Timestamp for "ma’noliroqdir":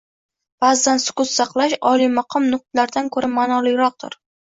3.39-4.23